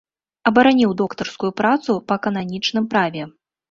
Абараніў 0.51 0.95
доктарскую 1.03 1.51
працу 1.63 1.91
па 2.11 2.21
кананічным 2.27 2.85
праве. 2.93 3.23